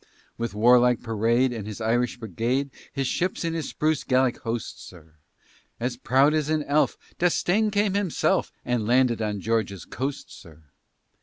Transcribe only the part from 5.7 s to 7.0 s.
As proud as an elf,